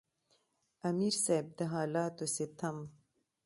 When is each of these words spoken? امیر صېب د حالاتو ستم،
امیر 0.89 1.15
صېب 1.23 1.45
د 1.57 1.59
حالاتو 1.73 2.25
ستم، 2.35 2.77